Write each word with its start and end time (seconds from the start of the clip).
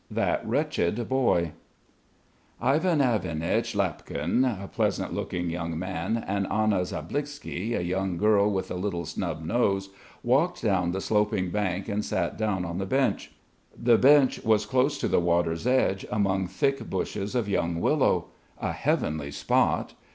THAT 0.09 0.47
WRETCHED 0.49 1.07
BOY 1.07 1.51
Ivan 2.59 3.01
Ivanich 3.01 3.75
Lapkin, 3.75 4.43
a 4.43 4.67
pleasant 4.67 5.13
looking 5.13 5.51
young 5.51 5.77
man, 5.77 6.25
and 6.27 6.47
Anna 6.51 6.83
Zamblizky, 6.83 7.75
a 7.75 7.81
young 7.83 8.17
girl 8.17 8.49
with 8.51 8.71
a 8.71 8.73
little 8.73 9.05
snub 9.05 9.45
nose, 9.45 9.91
walked 10.23 10.63
down 10.63 10.91
the 10.91 11.01
sloping 11.01 11.51
bank 11.51 11.87
and 11.87 12.03
sat 12.03 12.35
down 12.35 12.65
on 12.65 12.79
the 12.79 12.87
bench. 12.87 13.33
The 13.77 13.99
bench 13.99 14.43
was 14.43 14.65
close 14.65 14.97
to 14.97 15.07
the 15.07 15.19
water's 15.19 15.67
edge, 15.67 16.03
among 16.11 16.47
thick 16.47 16.89
bushes 16.89 17.35
of 17.35 17.47
young 17.47 17.79
willow. 17.79 18.29
A 18.59 18.71
heavenly 18.71 19.29
spot! 19.29 19.93